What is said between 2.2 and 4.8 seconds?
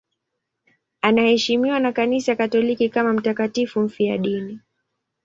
Katoliki kama mtakatifu mfiadini.